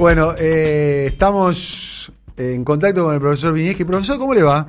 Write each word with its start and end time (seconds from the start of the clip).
Bueno, 0.00 0.32
eh, 0.40 1.08
estamos 1.08 2.10
en 2.34 2.64
contacto 2.64 3.04
con 3.04 3.12
el 3.14 3.20
profesor 3.20 3.52
Vinieski. 3.52 3.84
Profesor, 3.84 4.16
¿cómo 4.16 4.32
le 4.32 4.42
va? 4.42 4.66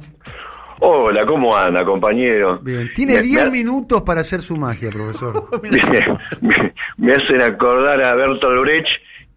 Hola, 0.82 1.26
¿cómo 1.26 1.56
anda, 1.56 1.86
compañero? 1.86 2.60
Bien, 2.62 2.92
tiene 2.94 3.22
10 3.22 3.50
minutos 3.50 4.02
para 4.02 4.20
hacer 4.20 4.42
su 4.42 4.58
magia, 4.58 4.90
profesor. 4.90 5.48
me, 5.62 6.74
me, 6.98 7.12
hacen 7.14 7.42
acordar 7.42 8.06
a 8.06 8.14
Bertolt 8.16 8.60
Brecht 8.60 8.90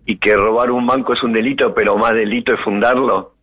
y 0.05 0.17
que 0.17 0.35
robar 0.35 0.73
un 0.73 0.85
banco 0.85 1.13
es 1.13 1.23
un 1.23 1.33
delito, 1.33 1.73
pero 1.73 1.97
más 1.97 2.13
delito 2.13 2.55
es 2.55 2.61
fundarlo. 2.65 3.35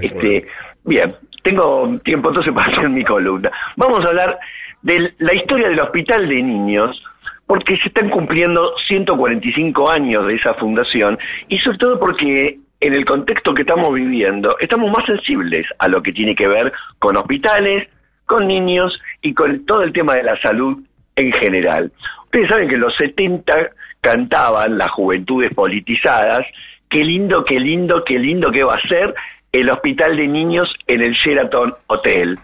este, 0.00 0.46
bien, 0.84 1.16
tengo 1.42 1.92
tiempo 2.04 2.28
entonces 2.28 2.54
para 2.54 2.70
hacer 2.72 2.88
mi 2.88 3.02
columna. 3.02 3.50
Vamos 3.76 4.04
a 4.04 4.10
hablar 4.10 4.38
de 4.82 5.12
la 5.18 5.34
historia 5.34 5.68
del 5.68 5.80
Hospital 5.80 6.28
de 6.28 6.40
Niños, 6.40 7.02
porque 7.50 7.76
se 7.78 7.88
están 7.88 8.10
cumpliendo 8.10 8.74
145 8.86 9.90
años 9.90 10.24
de 10.28 10.36
esa 10.36 10.54
fundación 10.54 11.18
y 11.48 11.58
sobre 11.58 11.78
todo 11.78 11.98
porque 11.98 12.60
en 12.78 12.94
el 12.94 13.04
contexto 13.04 13.52
que 13.52 13.62
estamos 13.62 13.92
viviendo 13.92 14.56
estamos 14.60 14.88
más 14.92 15.04
sensibles 15.04 15.66
a 15.80 15.88
lo 15.88 16.00
que 16.00 16.12
tiene 16.12 16.36
que 16.36 16.46
ver 16.46 16.72
con 17.00 17.16
hospitales, 17.16 17.88
con 18.24 18.46
niños 18.46 19.00
y 19.20 19.34
con 19.34 19.66
todo 19.66 19.82
el 19.82 19.92
tema 19.92 20.14
de 20.14 20.22
la 20.22 20.40
salud 20.40 20.78
en 21.16 21.32
general. 21.32 21.90
Ustedes 22.26 22.48
saben 22.50 22.68
que 22.68 22.76
en 22.76 22.82
los 22.82 22.94
70 22.94 23.70
cantaban 24.00 24.78
las 24.78 24.92
juventudes 24.92 25.52
politizadas, 25.52 26.46
qué 26.88 27.02
lindo, 27.02 27.44
qué 27.44 27.58
lindo, 27.58 28.04
qué 28.04 28.16
lindo 28.16 28.52
que 28.52 28.62
va 28.62 28.76
a 28.76 28.88
ser 28.88 29.12
el 29.50 29.70
hospital 29.70 30.16
de 30.16 30.28
niños 30.28 30.72
en 30.86 31.00
el 31.02 31.14
Sheraton 31.14 31.74
Hotel. 31.88 32.38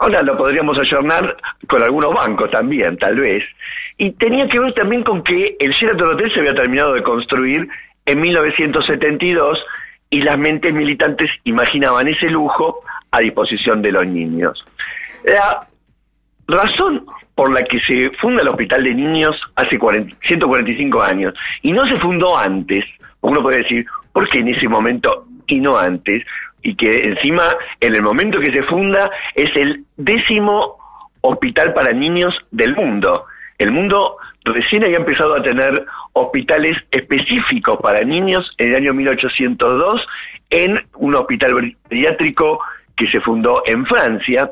Ahora 0.00 0.22
lo 0.22 0.34
podríamos 0.34 0.78
ayornar 0.78 1.36
con 1.68 1.82
algunos 1.82 2.14
bancos 2.14 2.50
también, 2.50 2.96
tal 2.96 3.16
vez. 3.16 3.44
Y 4.00 4.12
tenía 4.12 4.48
que 4.48 4.58
ver 4.58 4.72
también 4.72 5.02
con 5.02 5.22
que 5.22 5.58
el 5.60 5.72
Sheraton 5.72 6.14
Hotel 6.14 6.32
se 6.32 6.40
había 6.40 6.54
terminado 6.54 6.94
de 6.94 7.02
construir 7.02 7.68
en 8.06 8.18
1972 8.18 9.58
y 10.08 10.22
las 10.22 10.38
mentes 10.38 10.72
militantes 10.72 11.30
imaginaban 11.44 12.08
ese 12.08 12.30
lujo 12.30 12.80
a 13.10 13.20
disposición 13.20 13.82
de 13.82 13.92
los 13.92 14.06
niños. 14.06 14.66
La 15.22 15.66
razón 16.48 17.04
por 17.34 17.52
la 17.52 17.62
que 17.62 17.78
se 17.80 18.08
funda 18.16 18.40
el 18.40 18.48
Hospital 18.48 18.84
de 18.84 18.94
Niños 18.94 19.38
hace 19.54 19.78
145 19.78 21.02
años 21.02 21.34
y 21.60 21.70
no 21.72 21.86
se 21.86 21.98
fundó 21.98 22.38
antes, 22.38 22.82
uno 23.20 23.42
puede 23.42 23.58
decir, 23.58 23.84
¿por 24.14 24.26
qué 24.30 24.38
en 24.38 24.48
ese 24.48 24.66
momento 24.66 25.26
y 25.46 25.60
no 25.60 25.76
antes? 25.76 26.24
Y 26.62 26.74
que 26.74 26.88
encima, 27.04 27.50
en 27.78 27.96
el 27.96 28.02
momento 28.02 28.40
que 28.40 28.50
se 28.50 28.62
funda, 28.62 29.10
es 29.34 29.54
el 29.56 29.84
décimo 29.98 30.78
hospital 31.20 31.74
para 31.74 31.92
niños 31.92 32.34
del 32.50 32.74
mundo. 32.74 33.26
El 33.60 33.72
mundo 33.72 34.16
recién 34.42 34.84
había 34.84 34.96
empezado 34.96 35.34
a 35.34 35.42
tener 35.42 35.84
hospitales 36.14 36.72
específicos 36.90 37.76
para 37.82 38.00
niños 38.00 38.50
en 38.56 38.68
el 38.68 38.76
año 38.76 38.94
1802 38.94 40.06
en 40.48 40.82
un 40.94 41.14
hospital 41.14 41.76
pediátrico 41.86 42.58
que 42.96 43.06
se 43.08 43.20
fundó 43.20 43.62
en 43.66 43.84
Francia 43.84 44.50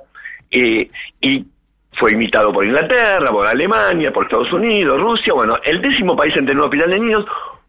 eh, 0.50 0.90
y 1.22 1.46
fue 1.94 2.12
imitado 2.12 2.52
por 2.52 2.66
Inglaterra, 2.66 3.30
por 3.30 3.46
Alemania, 3.46 4.12
por 4.12 4.24
Estados 4.24 4.52
Unidos, 4.52 5.00
Rusia. 5.00 5.32
Bueno, 5.32 5.56
el 5.64 5.80
décimo 5.80 6.14
país 6.14 6.36
en 6.36 6.44
tener 6.44 6.58
un 6.58 6.64
hospital 6.64 6.90
de 6.90 7.00
niños 7.00 7.24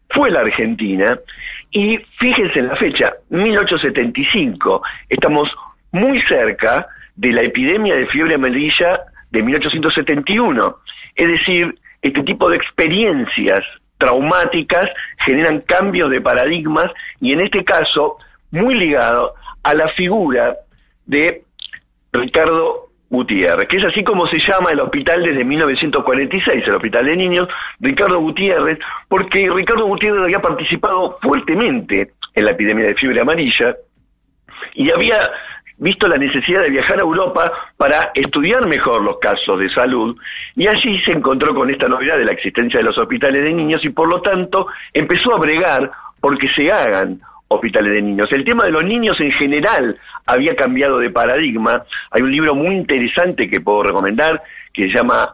fue 0.10 0.32
la 0.32 0.42
Argentina. 0.42 1.18
Y 1.72 2.00
fíjense 2.18 2.60
en 2.60 2.68
la 2.68 2.76
fecha, 2.76 3.14
1875, 3.30 4.82
estamos 5.08 5.50
muy 5.94 6.20
cerca 6.24 6.86
de 7.16 7.32
la 7.32 7.44
epidemia 7.44 7.96
de 7.96 8.08
fiebre 8.08 8.36
amarilla 8.36 9.00
de 9.32 9.42
1871. 9.42 10.76
Es 11.20 11.28
decir, 11.28 11.78
este 12.02 12.24
tipo 12.24 12.50
de 12.50 12.56
experiencias 12.56 13.60
traumáticas 13.98 14.90
generan 15.26 15.60
cambios 15.60 16.10
de 16.10 16.22
paradigmas 16.22 16.90
y 17.20 17.34
en 17.34 17.42
este 17.42 17.66
caso 17.66 18.16
muy 18.52 18.76
ligado 18.76 19.34
a 19.62 19.74
la 19.74 19.90
figura 19.90 20.56
de 21.06 21.44
Ricardo 22.14 22.88
Gutiérrez, 23.10 23.68
que 23.68 23.76
es 23.76 23.84
así 23.84 24.02
como 24.02 24.28
se 24.28 24.38
llama 24.40 24.72
el 24.72 24.80
hospital 24.80 25.22
desde 25.24 25.44
1946, 25.44 26.64
el 26.66 26.76
Hospital 26.76 27.06
de 27.06 27.18
Niños, 27.18 27.50
Ricardo 27.82 28.22
Gutiérrez, 28.22 28.80
porque 29.10 29.50
Ricardo 29.54 29.88
Gutiérrez 29.88 30.24
había 30.24 30.40
participado 30.40 31.18
fuertemente 31.22 32.14
en 32.34 32.46
la 32.46 32.52
epidemia 32.52 32.86
de 32.86 32.96
fiebre 32.96 33.20
amarilla 33.20 33.76
y 34.74 34.90
había 34.90 35.18
visto 35.80 36.08
la 36.08 36.18
necesidad 36.18 36.62
de 36.62 36.70
viajar 36.70 37.00
a 37.00 37.04
Europa 37.04 37.52
para 37.78 38.12
estudiar 38.14 38.68
mejor 38.68 39.02
los 39.02 39.18
casos 39.20 39.58
de 39.58 39.70
salud 39.70 40.16
y 40.56 40.68
allí 40.68 41.00
se 41.00 41.12
encontró 41.12 41.56
con 41.56 41.70
esta 41.70 41.88
novedad 41.88 42.18
de 42.18 42.26
la 42.26 42.34
existencia 42.34 42.80
de 42.80 42.84
los 42.84 42.98
hospitales 42.98 43.44
de 43.44 43.54
niños 43.54 43.84
y 43.84 43.90
por 43.90 44.08
lo 44.08 44.22
tanto 44.22 44.68
empezó 44.94 45.34
a 45.34 45.40
bregar 45.40 45.90
porque 46.20 46.50
se 46.50 46.70
hagan 46.70 47.20
hospitales 47.48 47.94
de 47.94 48.02
niños. 48.02 48.30
El 48.32 48.44
tema 48.44 48.66
de 48.66 48.72
los 48.72 48.84
niños 48.84 49.20
en 49.20 49.32
general 49.32 49.98
había 50.26 50.56
cambiado 50.56 51.00
de 51.00 51.10
paradigma. 51.10 51.84
Hay 52.12 52.22
un 52.22 52.32
libro 52.32 52.54
muy 52.54 52.76
interesante 52.76 53.50
que 53.50 53.62
puedo 53.62 53.84
recomendar 53.84 54.42
que 54.74 54.90
se 54.90 54.98
llama 54.98 55.32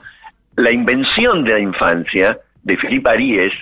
La 0.55 0.71
invención 0.71 1.43
de 1.43 1.53
la 1.53 1.59
infancia 1.59 2.37
de 2.63 2.77
Felipe 2.77 3.09
Aries, 3.09 3.53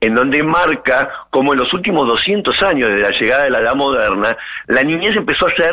en 0.00 0.14
donde 0.14 0.42
marca 0.42 1.08
cómo 1.30 1.52
en 1.52 1.60
los 1.60 1.72
últimos 1.72 2.06
200 2.06 2.62
años 2.64 2.88
de 2.88 2.98
la 2.98 3.10
llegada 3.10 3.44
de 3.44 3.50
la 3.50 3.60
edad 3.60 3.74
moderna, 3.76 4.36
la 4.66 4.82
niñez 4.82 5.16
empezó 5.16 5.46
a 5.46 5.54
ser 5.54 5.70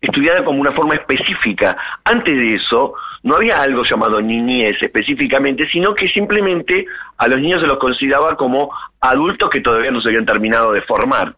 estudiada 0.00 0.44
como 0.44 0.60
una 0.60 0.72
forma 0.72 0.94
específica. 0.94 1.76
Antes 2.04 2.36
de 2.36 2.54
eso, 2.54 2.94
no 3.22 3.36
había 3.36 3.60
algo 3.60 3.82
llamado 3.84 4.20
niñez 4.20 4.76
específicamente, 4.80 5.68
sino 5.68 5.94
que 5.94 6.08
simplemente 6.08 6.86
a 7.18 7.28
los 7.28 7.40
niños 7.40 7.60
se 7.60 7.66
los 7.66 7.78
consideraba 7.78 8.36
como 8.36 8.70
adultos 9.00 9.50
que 9.50 9.60
todavía 9.60 9.90
no 9.90 10.00
se 10.00 10.08
habían 10.08 10.26
terminado 10.26 10.72
de 10.72 10.82
formar. 10.82 11.34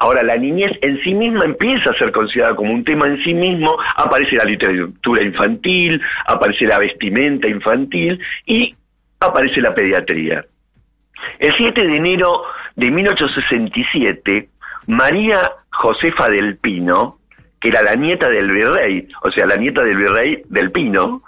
Ahora, 0.00 0.22
la 0.22 0.36
niñez 0.36 0.72
en 0.82 1.00
sí 1.02 1.14
misma 1.14 1.44
empieza 1.44 1.90
a 1.90 1.98
ser 1.98 2.12
considerada 2.12 2.54
como 2.54 2.74
un 2.74 2.84
tema 2.84 3.06
en 3.06 3.22
sí 3.22 3.32
mismo, 3.32 3.76
aparece 3.96 4.36
la 4.36 4.44
literatura 4.44 5.22
infantil, 5.22 6.00
aparece 6.26 6.66
la 6.66 6.78
vestimenta 6.78 7.48
infantil 7.48 8.20
y 8.44 8.74
aparece 9.18 9.60
la 9.60 9.74
pediatría. 9.74 10.44
El 11.38 11.52
7 11.52 11.86
de 11.86 11.94
enero 11.94 12.42
de 12.76 12.90
1867, 12.90 14.48
María 14.88 15.52
Josefa 15.70 16.28
del 16.28 16.58
Pino, 16.58 17.17
que 17.60 17.68
era 17.68 17.82
la 17.82 17.94
nieta 17.94 18.28
del 18.28 18.50
virrey, 18.50 19.08
o 19.22 19.30
sea, 19.30 19.46
la 19.46 19.56
nieta 19.56 19.82
del 19.82 19.96
virrey 19.96 20.42
del 20.48 20.70
Pino, 20.70 21.22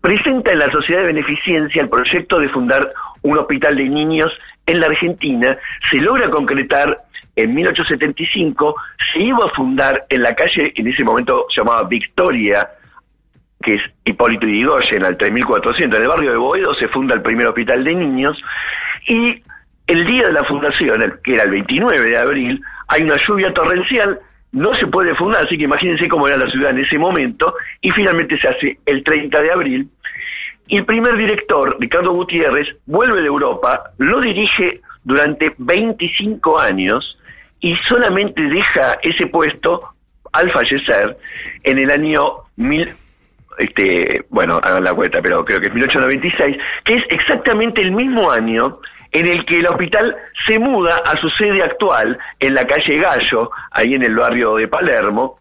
presenta 0.00 0.52
en 0.52 0.58
la 0.58 0.70
Sociedad 0.70 1.00
de 1.02 1.06
Beneficencia 1.08 1.82
el 1.82 1.88
proyecto 1.88 2.38
de 2.38 2.48
fundar 2.48 2.88
un 3.22 3.38
hospital 3.38 3.76
de 3.76 3.88
niños 3.88 4.30
en 4.66 4.80
la 4.80 4.86
Argentina, 4.86 5.56
se 5.90 5.98
logra 5.98 6.28
concretar 6.28 6.94
en 7.34 7.54
1875, 7.54 8.74
se 9.12 9.20
iba 9.20 9.38
a 9.38 9.54
fundar 9.54 10.00
en 10.08 10.22
la 10.22 10.34
calle, 10.34 10.72
en 10.74 10.88
ese 10.88 11.02
momento 11.04 11.46
llamada 11.56 11.84
Victoria, 11.84 12.68
que 13.62 13.74
es 13.74 13.82
Hipólito 14.04 14.46
Yrigoyen, 14.46 15.04
al 15.04 15.16
3400, 15.16 15.96
en 15.96 16.02
el 16.02 16.08
barrio 16.08 16.32
de 16.32 16.36
Boedo, 16.36 16.74
se 16.74 16.88
funda 16.88 17.14
el 17.14 17.22
primer 17.22 17.46
hospital 17.46 17.84
de 17.84 17.94
niños, 17.94 18.40
y 19.06 19.42
el 19.86 20.06
día 20.06 20.26
de 20.26 20.32
la 20.32 20.44
fundación, 20.44 21.20
que 21.22 21.32
era 21.34 21.44
el 21.44 21.50
29 21.50 22.10
de 22.10 22.18
abril, 22.18 22.62
hay 22.88 23.02
una 23.02 23.16
lluvia 23.26 23.52
torrencial, 23.52 24.18
no 24.52 24.74
se 24.76 24.86
puede 24.86 25.14
fundar, 25.14 25.44
así 25.44 25.56
que 25.56 25.64
imagínense 25.64 26.08
cómo 26.08 26.28
era 26.28 26.36
la 26.36 26.50
ciudad 26.50 26.70
en 26.70 26.78
ese 26.78 26.98
momento, 26.98 27.54
y 27.80 27.90
finalmente 27.90 28.36
se 28.36 28.48
hace 28.48 28.78
el 28.86 29.02
30 29.02 29.42
de 29.42 29.50
abril, 29.50 29.88
y 30.68 30.76
el 30.76 30.84
primer 30.84 31.16
director, 31.16 31.76
Ricardo 31.78 32.12
Gutiérrez, 32.12 32.68
vuelve 32.86 33.20
de 33.20 33.26
Europa, 33.26 33.92
lo 33.98 34.20
dirige 34.20 34.80
durante 35.04 35.52
25 35.58 36.58
años 36.58 37.18
y 37.60 37.74
solamente 37.88 38.40
deja 38.42 38.98
ese 39.02 39.26
puesto 39.26 39.82
al 40.32 40.50
fallecer 40.52 41.16
en 41.62 41.78
el 41.78 41.90
año 41.90 42.22
mil, 42.56 42.88
este, 43.58 44.24
bueno, 44.30 44.60
hagan 44.62 44.84
la 44.84 44.94
cuenta, 44.94 45.20
pero 45.20 45.44
creo 45.44 45.60
que 45.60 45.66
es 45.66 45.74
1896, 45.74 46.56
que 46.84 46.94
es 46.94 47.04
exactamente 47.10 47.80
el 47.80 47.92
mismo 47.92 48.30
año 48.30 48.72
en 49.12 49.26
el 49.26 49.44
que 49.44 49.56
el 49.56 49.66
hospital 49.66 50.16
se 50.48 50.58
muda 50.58 50.96
a 51.04 51.18
su 51.20 51.28
sede 51.28 51.62
actual 51.62 52.18
en 52.40 52.54
la 52.54 52.66
calle 52.66 52.98
Gallo, 52.98 53.50
ahí 53.70 53.94
en 53.94 54.04
el 54.04 54.16
barrio 54.16 54.56
de 54.56 54.68
Palermo, 54.68 55.38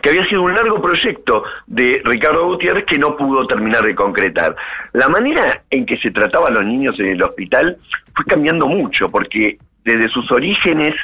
que 0.00 0.10
había 0.10 0.26
sido 0.26 0.42
un 0.42 0.54
largo 0.54 0.80
proyecto 0.80 1.42
de 1.66 2.00
Ricardo 2.04 2.46
Gutiérrez 2.46 2.84
que 2.84 2.98
no 2.98 3.16
pudo 3.16 3.46
terminar 3.46 3.82
de 3.82 3.94
concretar. 3.94 4.54
La 4.92 5.08
manera 5.08 5.62
en 5.70 5.86
que 5.86 5.96
se 5.98 6.10
trataban 6.10 6.54
los 6.54 6.64
niños 6.64 6.98
en 7.00 7.06
el 7.06 7.22
hospital 7.22 7.76
fue 8.14 8.24
cambiando 8.26 8.66
mucho, 8.66 9.08
porque 9.08 9.58
desde 9.84 10.08
sus 10.08 10.30
orígenes 10.30 10.94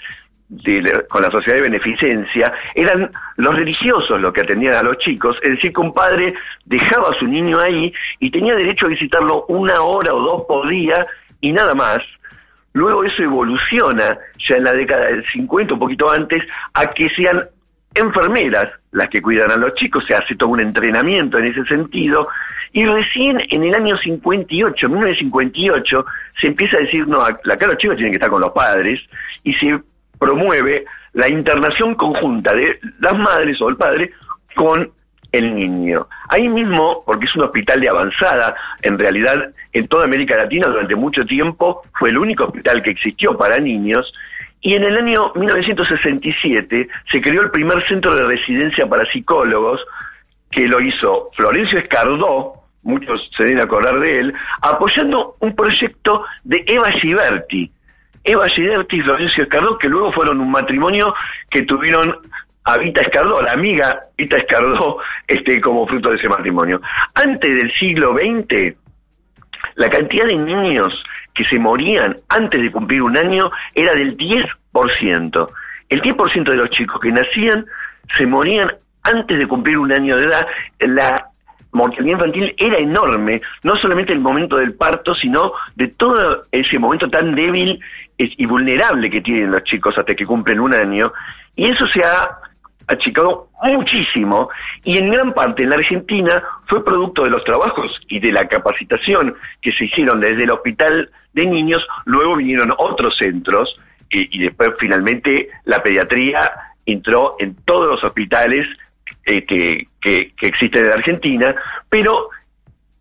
con 1.08 1.20
la 1.20 1.30
sociedad 1.30 1.56
de 1.56 1.68
beneficencia, 1.68 2.52
eran 2.74 3.10
los 3.36 3.54
religiosos 3.54 4.18
los 4.18 4.32
que 4.32 4.40
atendían 4.40 4.76
a 4.76 4.82
los 4.82 4.96
chicos, 4.98 5.36
es 5.42 5.50
decir, 5.50 5.72
que 5.72 5.80
un 5.80 5.92
padre 5.92 6.32
dejaba 6.64 7.10
a 7.10 7.18
su 7.18 7.26
niño 7.26 7.60
ahí 7.60 7.92
y 8.18 8.30
tenía 8.30 8.54
derecho 8.54 8.86
a 8.86 8.88
visitarlo 8.88 9.44
una 9.48 9.82
hora 9.82 10.14
o 10.14 10.20
dos 10.20 10.44
por 10.48 10.66
día 10.68 11.04
y 11.40 11.52
nada 11.52 11.74
más. 11.74 12.00
Luego 12.72 13.02
eso 13.04 13.22
evoluciona, 13.22 14.18
ya 14.46 14.56
en 14.56 14.64
la 14.64 14.72
década 14.72 15.06
del 15.06 15.24
50, 15.32 15.74
un 15.74 15.80
poquito 15.80 16.10
antes, 16.10 16.42
a 16.74 16.86
que 16.88 17.08
sean 17.10 17.42
enfermeras 17.94 18.72
las 18.92 19.08
que 19.08 19.22
cuidan 19.22 19.50
a 19.50 19.56
los 19.56 19.74
chicos, 19.74 20.04
se 20.06 20.14
hace 20.14 20.36
todo 20.36 20.50
un 20.50 20.60
entrenamiento 20.60 21.38
en 21.38 21.46
ese 21.46 21.64
sentido, 21.64 22.28
y 22.72 22.84
recién 22.84 23.42
en 23.50 23.64
el 23.64 23.74
año 23.74 23.96
58, 23.96 24.88
1958, 24.88 26.06
se 26.40 26.46
empieza 26.48 26.76
a 26.76 26.80
decir, 26.80 27.08
no, 27.08 27.22
acá 27.22 27.66
los 27.66 27.78
chicos 27.78 27.96
tienen 27.96 28.12
que 28.12 28.18
estar 28.18 28.30
con 28.30 28.42
los 28.42 28.52
padres, 28.52 29.00
y 29.42 29.54
se 29.54 29.80
promueve 30.18 30.84
la 31.14 31.28
internación 31.28 31.94
conjunta 31.94 32.52
de 32.54 32.78
las 33.00 33.16
madres 33.18 33.60
o 33.60 33.68
el 33.68 33.76
padre 33.76 34.12
con 34.54 34.90
el 35.32 35.54
niño. 35.54 36.06
Ahí 36.28 36.48
mismo, 36.48 37.02
porque 37.04 37.26
es 37.26 37.36
un 37.36 37.44
hospital 37.44 37.80
de 37.80 37.88
avanzada, 37.88 38.54
en 38.82 38.98
realidad 38.98 39.50
en 39.72 39.88
toda 39.88 40.04
América 40.04 40.36
Latina 40.36 40.68
durante 40.68 40.96
mucho 40.96 41.24
tiempo 41.24 41.82
fue 41.98 42.10
el 42.10 42.18
único 42.18 42.44
hospital 42.44 42.82
que 42.82 42.90
existió 42.90 43.36
para 43.36 43.58
niños, 43.58 44.12
y 44.60 44.74
en 44.74 44.82
el 44.84 44.96
año 44.96 45.32
1967 45.34 46.88
se 47.10 47.20
creó 47.20 47.42
el 47.42 47.50
primer 47.50 47.86
centro 47.86 48.14
de 48.14 48.26
residencia 48.26 48.86
para 48.86 49.10
psicólogos, 49.12 49.80
que 50.50 50.66
lo 50.66 50.80
hizo 50.80 51.28
Florencio 51.36 51.78
Escardó, 51.78 52.54
muchos 52.82 53.28
se 53.36 53.44
deben 53.44 53.62
acordar 53.62 54.00
de 54.00 54.20
él, 54.20 54.34
apoyando 54.62 55.34
un 55.40 55.54
proyecto 55.54 56.24
de 56.42 56.64
Eva 56.66 56.90
Giberti. 56.92 57.70
Eva 58.24 58.48
Giberti 58.48 58.96
y 58.96 59.02
Florencio 59.02 59.42
Escardó, 59.42 59.78
que 59.78 59.88
luego 59.88 60.12
fueron 60.12 60.40
un 60.40 60.50
matrimonio 60.50 61.14
que 61.50 61.62
tuvieron 61.62 62.16
a 62.68 62.76
Vita 62.76 63.00
Escardó, 63.00 63.40
la 63.40 63.52
amiga 63.52 63.98
Vita 64.16 64.36
Escardó, 64.36 64.98
este, 65.26 65.60
como 65.60 65.86
fruto 65.86 66.10
de 66.10 66.16
ese 66.16 66.28
matrimonio. 66.28 66.80
Antes 67.14 67.50
del 67.50 67.72
siglo 67.72 68.12
XX, 68.12 68.76
la 69.76 69.88
cantidad 69.88 70.26
de 70.26 70.36
niños 70.36 71.02
que 71.34 71.44
se 71.44 71.58
morían 71.58 72.14
antes 72.28 72.60
de 72.60 72.70
cumplir 72.70 73.02
un 73.02 73.16
año 73.16 73.50
era 73.74 73.94
del 73.94 74.16
10%. 74.16 75.48
El 75.88 76.02
10% 76.02 76.50
de 76.50 76.56
los 76.56 76.70
chicos 76.70 77.00
que 77.00 77.10
nacían 77.10 77.64
se 78.16 78.26
morían 78.26 78.70
antes 79.02 79.38
de 79.38 79.48
cumplir 79.48 79.78
un 79.78 79.90
año 79.90 80.16
de 80.16 80.26
edad. 80.26 80.46
La 80.80 81.26
mortalidad 81.72 82.18
infantil 82.18 82.54
era 82.58 82.78
enorme, 82.78 83.40
no 83.62 83.76
solamente 83.76 84.12
el 84.12 84.20
momento 84.20 84.56
del 84.56 84.74
parto, 84.74 85.14
sino 85.14 85.52
de 85.74 85.88
todo 85.88 86.42
ese 86.52 86.78
momento 86.78 87.08
tan 87.08 87.34
débil 87.34 87.80
y 88.18 88.46
vulnerable 88.46 89.10
que 89.10 89.22
tienen 89.22 89.52
los 89.52 89.64
chicos 89.64 89.94
hasta 89.96 90.14
que 90.14 90.26
cumplen 90.26 90.60
un 90.60 90.74
año. 90.74 91.12
Y 91.56 91.70
eso 91.70 91.86
se 91.86 92.00
ha 92.00 92.28
achicado 92.88 93.48
muchísimo 93.62 94.48
y 94.82 94.98
en 94.98 95.08
gran 95.08 95.32
parte 95.32 95.62
en 95.62 95.70
la 95.70 95.76
Argentina 95.76 96.42
fue 96.66 96.84
producto 96.84 97.22
de 97.22 97.30
los 97.30 97.44
trabajos 97.44 98.00
y 98.08 98.18
de 98.18 98.32
la 98.32 98.48
capacitación 98.48 99.34
que 99.60 99.72
se 99.72 99.84
hicieron 99.84 100.20
desde 100.20 100.44
el 100.44 100.50
hospital 100.50 101.10
de 101.32 101.46
niños, 101.46 101.86
luego 102.06 102.36
vinieron 102.36 102.72
otros 102.78 103.16
centros 103.16 103.72
y, 104.10 104.38
después 104.38 104.72
finalmente 104.78 105.50
la 105.64 105.82
pediatría 105.82 106.40
entró 106.86 107.36
en 107.38 107.54
todos 107.66 107.86
los 107.86 108.02
hospitales 108.02 108.66
eh, 109.26 109.44
que 109.44 110.32
existen 110.40 110.86
en 110.86 110.92
Argentina, 110.92 111.54
pero 111.90 112.30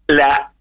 la 0.07 0.51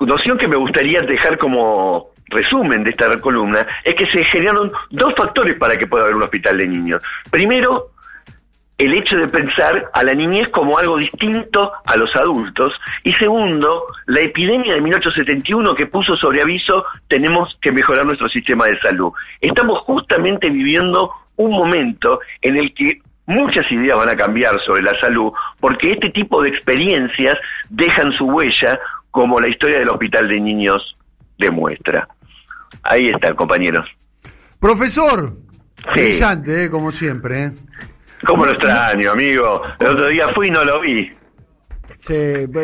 noción 0.00 0.36
que 0.36 0.48
me 0.48 0.56
gustaría 0.56 1.00
dejar 1.00 1.38
como 1.38 2.12
resumen 2.32 2.82
de 2.82 2.90
esta 2.90 3.16
columna 3.20 3.66
es 3.84 3.96
que 3.96 4.06
se 4.06 4.24
generaron 4.24 4.72
dos 4.90 5.14
factores 5.16 5.56
para 5.56 5.76
que 5.76 5.86
pueda 5.86 6.04
haber 6.04 6.16
un 6.16 6.22
hospital 6.22 6.58
de 6.58 6.66
niños. 6.66 7.02
Primero, 7.30 7.90
el 8.82 8.98
hecho 8.98 9.16
de 9.16 9.28
pensar 9.28 9.90
a 9.92 10.02
la 10.02 10.12
niñez 10.12 10.48
como 10.48 10.76
algo 10.76 10.98
distinto 10.98 11.72
a 11.84 11.96
los 11.96 12.16
adultos. 12.16 12.72
Y 13.04 13.12
segundo, 13.12 13.86
la 14.06 14.20
epidemia 14.20 14.74
de 14.74 14.80
1871 14.80 15.74
que 15.76 15.86
puso 15.86 16.16
sobre 16.16 16.42
aviso 16.42 16.84
tenemos 17.08 17.56
que 17.62 17.70
mejorar 17.70 18.04
nuestro 18.04 18.28
sistema 18.28 18.66
de 18.66 18.76
salud. 18.80 19.12
Estamos 19.40 19.78
justamente 19.80 20.50
viviendo 20.50 21.12
un 21.36 21.50
momento 21.52 22.18
en 22.40 22.56
el 22.56 22.74
que 22.74 23.00
muchas 23.26 23.70
ideas 23.70 23.96
van 23.96 24.08
a 24.08 24.16
cambiar 24.16 24.60
sobre 24.66 24.82
la 24.82 24.98
salud 25.00 25.30
porque 25.60 25.92
este 25.92 26.10
tipo 26.10 26.42
de 26.42 26.48
experiencias 26.48 27.36
dejan 27.70 28.12
su 28.14 28.24
huella 28.24 28.80
como 29.12 29.40
la 29.40 29.46
historia 29.46 29.78
del 29.78 29.90
Hospital 29.90 30.26
de 30.26 30.40
Niños 30.40 30.92
demuestra. 31.38 32.08
Ahí 32.82 33.06
está, 33.06 33.32
compañeros. 33.34 33.88
Profesor, 34.58 35.36
brillante, 35.94 36.64
¿eh? 36.64 36.70
como 36.70 36.90
siempre. 36.90 37.44
¿eh? 37.44 37.52
¿Cómo 38.26 38.46
lo 38.46 38.52
extraño, 38.52 39.12
amigo? 39.12 39.62
El 39.80 39.86
otro 39.88 40.08
día 40.08 40.26
fui 40.34 40.48
y 40.48 40.50
no 40.50 40.64
lo 40.64 40.80
vi. 40.80 41.10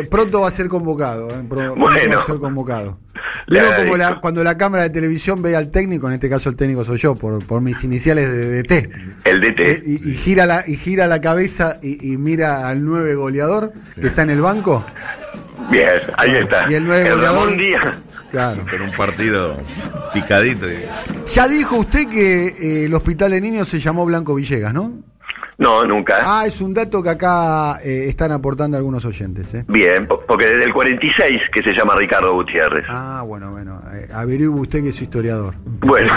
pronto 0.09 0.41
va 0.41 0.47
a 0.47 0.51
ser 0.51 0.67
convocado. 0.67 1.29
¿eh? 1.29 1.43
Pronto 1.47 1.75
bueno. 1.75 2.15
va 2.15 2.21
a 2.21 2.25
ser 2.25 2.39
convocado. 2.39 2.99
Luego, 3.47 3.71
como 3.77 3.97
la, 3.97 4.15
cuando 4.19 4.43
la 4.43 4.57
cámara 4.57 4.83
de 4.83 4.89
televisión 4.91 5.41
ve 5.41 5.55
al 5.55 5.71
técnico, 5.71 6.07
en 6.07 6.13
este 6.13 6.29
caso 6.29 6.49
el 6.49 6.55
técnico 6.55 6.85
soy 6.85 6.97
yo, 6.97 7.15
por, 7.15 7.43
por 7.45 7.61
mis 7.61 7.83
iniciales 7.83 8.31
de 8.31 8.63
DT. 8.63 8.89
El 9.25 9.41
DT. 9.41 9.59
Eh, 9.59 9.83
y, 9.85 10.13
gira, 10.13 10.45
la, 10.45 10.63
y 10.65 10.75
gira 10.75 11.07
la 11.07 11.19
cabeza 11.19 11.77
y, 11.81 12.17
mira 12.17 12.69
al 12.69 12.83
nueve 12.83 13.15
goleador 13.15 13.73
que 13.99 14.07
está 14.07 14.23
en 14.23 14.29
el 14.31 14.41
banco. 14.41 14.85
Bien, 15.69 15.89
ahí 16.17 16.35
está. 16.35 16.65
Y 16.69 16.75
el 16.75 16.85
nueve 16.85 17.09
goleador. 17.11 17.57
Claro. 18.31 18.63
Con 18.69 18.81
un 18.81 18.91
partido 18.91 19.57
picadito. 20.13 20.67
Ya 21.25 21.47
dijo 21.47 21.77
usted 21.77 22.07
que 22.07 22.47
eh, 22.47 22.85
el 22.85 22.93
hospital 22.93 23.31
de 23.31 23.41
niños 23.41 23.67
se 23.67 23.79
llamó 23.79 24.05
Blanco 24.05 24.35
Villegas, 24.35 24.73
¿no? 24.73 25.08
No, 25.59 25.85
nunca. 25.85 26.21
Ah, 26.23 26.45
es 26.47 26.61
un 26.61 26.73
dato 26.73 27.03
que 27.03 27.09
acá 27.09 27.79
eh, 27.83 28.05
están 28.07 28.31
aportando 28.31 28.77
algunos 28.77 29.03
oyentes. 29.03 29.53
¿eh? 29.53 29.65
Bien, 29.67 30.07
porque 30.07 30.45
desde 30.47 30.63
el 30.63 30.73
46 30.73 31.41
que 31.53 31.61
se 31.61 31.73
llama 31.73 31.95
Ricardo 31.97 32.33
Gutiérrez. 32.33 32.85
Ah, 32.87 33.23
bueno, 33.27 33.51
bueno. 33.51 33.81
Eh, 33.93 34.07
averigüe 34.13 34.61
usted 34.61 34.81
que 34.81 34.89
es 34.89 35.01
historiador. 35.01 35.55
Bueno. 35.81 36.13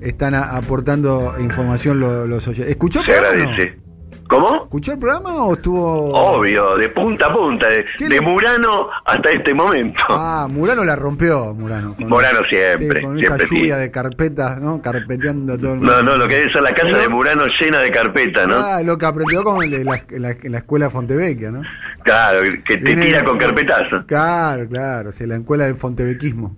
Están, 0.00 0.34
aportando 0.34 1.34
información 1.38 2.00
los, 2.00 2.48
oyentes. 2.48 2.70
¿Escuchó? 2.70 3.04
Se 3.04 3.12
agradece. 3.12 3.85
¿Cómo? 4.28 4.64
¿Escuchó 4.64 4.92
el 4.92 4.98
programa 4.98 5.44
o 5.44 5.54
estuvo.? 5.54 6.12
Obvio, 6.12 6.76
de 6.76 6.88
punta 6.88 7.26
a 7.26 7.32
punta, 7.32 7.68
de, 7.68 8.20
Murano 8.20 8.88
hasta 9.04 9.30
este 9.30 9.54
momento. 9.54 10.00
Ah, 10.08 10.48
Murano 10.50 10.84
la 10.84 10.96
rompió, 10.96 11.54
Murano. 11.54 11.94
Murano 11.98 12.40
siempre. 12.48 13.02
con 13.02 13.18
esa 13.18 13.36
lluvia 13.38 13.76
de 13.76 13.90
carpetas, 13.90 14.60
¿no? 14.60 14.82
Carpeteando 14.82 15.56
todo 15.56 15.74
el 15.74 15.78
mundo. 15.78 16.02
No, 16.02 16.02
no, 16.02 16.16
lo 16.16 16.28
que 16.28 16.44
es 16.44 16.54
la 16.54 16.74
casa 16.74 16.98
de 16.98 17.08
Murano 17.08 17.44
llena 17.60 17.78
de 17.78 17.90
carpetas, 17.90 18.48
¿no? 18.48 18.56
Ah, 18.56 18.82
lo 18.82 18.98
que 18.98 19.06
aprendió 19.06 19.44
con 19.44 19.58
la, 19.58 19.98
la, 20.10 20.36
la, 20.42 20.58
escuela 20.58 20.90
Fontevecchia, 20.90 21.50
¿no? 21.50 21.62
Claro, 22.02 22.40
que 22.64 22.78
te 22.78 22.96
tira 22.96 23.24
con 23.24 23.38
carpetazo. 23.38 24.04
Claro, 24.06 24.68
claro, 24.68 25.12
sí, 25.12 25.26
la 25.26 25.36
escuela 25.36 25.66
del 25.66 25.76
Fontevequismo. 25.76 26.56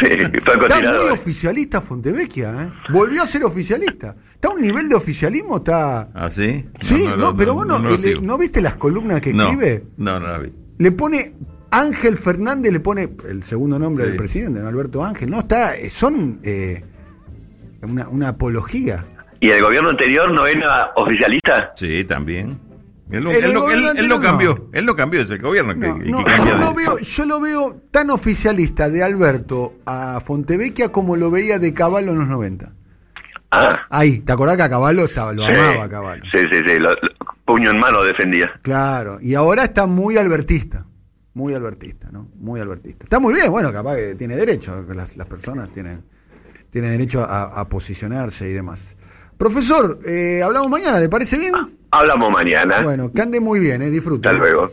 Sí, 0.00 0.06
está 0.10 0.80
muy 0.80 1.12
oficialista 1.12 1.80
Fontevecchia, 1.80 2.62
¿eh? 2.62 2.68
Volvió 2.92 3.22
a 3.22 3.26
ser 3.26 3.44
oficialista. 3.44 4.16
Está 4.34 4.48
a 4.48 4.50
un 4.52 4.62
nivel 4.62 4.88
de 4.88 4.96
oficialismo, 4.96 5.58
está. 5.58 6.08
¿Ah, 6.12 6.28
sí? 6.28 6.64
Sí, 6.80 7.08
no, 7.16 7.36
pero 7.36 7.54
bueno, 7.54 7.78
no, 7.78 8.38
viste 8.38 8.60
las 8.60 8.74
columnas 8.76 9.20
que 9.20 9.30
escribe? 9.30 9.84
No, 9.96 10.18
no 10.18 10.26
la 10.26 10.38
vi. 10.38 10.52
Le 10.78 10.92
pone. 10.92 11.34
Ángel 11.68 12.16
Fernández 12.16 12.72
le 12.72 12.80
pone 12.80 13.10
el 13.28 13.42
segundo 13.42 13.78
nombre 13.78 14.06
del 14.06 14.16
presidente, 14.16 14.60
Alberto 14.60 15.04
Ángel. 15.04 15.30
No, 15.30 15.40
está. 15.40 15.72
Son. 15.88 16.40
Eh, 16.42 16.82
una, 17.82 18.08
una 18.08 18.28
apología. 18.28 19.04
¿Y 19.40 19.50
el 19.50 19.62
gobierno 19.62 19.90
anterior 19.90 20.32
no 20.32 20.46
era 20.46 20.92
oficialista? 20.96 21.72
Sí, 21.74 22.04
también. 22.04 22.58
Él, 23.10 23.22
lo 24.08 24.20
cambió, 24.20 24.68
él 24.72 24.84
lo 24.84 24.96
cambió 24.96 25.22
ese 25.22 25.38
gobierno. 25.38 25.74
yo, 26.04 26.58
lo 26.58 26.74
veo, 26.74 26.98
yo 26.98 27.24
lo 27.24 27.40
veo 27.40 27.82
tan 27.92 28.10
oficialista 28.10 28.90
de 28.90 29.04
Alberto 29.04 29.74
a 29.86 30.20
Fontevecchia 30.20 30.90
como 30.90 31.16
lo 31.16 31.30
veía 31.30 31.60
de 31.60 31.72
Caballo 31.72 32.12
en 32.12 32.18
los 32.18 32.28
90. 32.28 32.72
Ah. 33.52 33.76
Ahí, 33.90 34.20
¿te 34.20 34.32
acordás 34.32 34.56
que 34.56 34.64
a 34.64 34.70
Caballo 34.70 35.04
estaba, 35.04 35.32
lo 35.32 35.46
amaba 35.46 35.84
a 35.84 35.88
Caballo? 35.88 36.22
Sí, 36.32 36.38
sí, 36.50 36.58
sí, 36.66 36.74
puño 37.44 37.70
en 37.70 37.78
mano 37.78 38.02
defendía. 38.02 38.50
Claro, 38.62 39.18
y 39.20 39.34
ahora 39.34 39.62
está 39.62 39.86
muy 39.86 40.18
albertista, 40.18 40.84
muy 41.34 41.54
albertista, 41.54 42.08
¿no? 42.10 42.28
Muy 42.34 42.58
albertista. 42.58 43.04
Está 43.04 43.20
muy 43.20 43.34
bien, 43.34 43.52
bueno, 43.52 43.72
capaz 43.72 43.94
que 43.94 44.14
tiene 44.16 44.34
derecho, 44.34 44.84
las, 44.88 45.16
las 45.16 45.26
personas 45.28 45.68
tienen, 45.70 46.02
tienen 46.70 46.90
derecho 46.90 47.22
a, 47.22 47.60
a 47.60 47.68
posicionarse 47.68 48.50
y 48.50 48.52
demás. 48.52 48.96
Profesor, 49.38 50.00
eh, 50.06 50.42
hablamos 50.42 50.70
mañana, 50.70 50.98
¿le 50.98 51.08
parece 51.08 51.38
bien? 51.38 51.52
Hablamos 51.90 52.30
mañana. 52.30 52.82
Bueno, 52.82 53.12
que 53.12 53.22
ande 53.22 53.40
muy 53.40 53.60
bien, 53.60 53.82
eh, 53.82 53.90
disfrute. 53.90 54.28
Hasta 54.28 54.40
luego. 54.40 54.70